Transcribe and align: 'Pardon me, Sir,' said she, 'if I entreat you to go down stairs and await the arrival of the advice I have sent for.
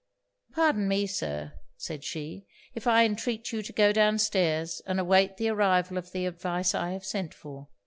'Pardon 0.53 0.87
me, 0.87 1.05
Sir,' 1.05 1.53
said 1.77 2.03
she, 2.03 2.47
'if 2.73 2.87
I 2.87 3.05
entreat 3.05 3.51
you 3.51 3.61
to 3.61 3.71
go 3.71 3.91
down 3.91 4.17
stairs 4.17 4.81
and 4.87 4.99
await 4.99 5.37
the 5.37 5.49
arrival 5.49 5.95
of 5.95 6.11
the 6.11 6.25
advice 6.25 6.73
I 6.73 6.93
have 6.93 7.05
sent 7.05 7.35
for. 7.35 7.67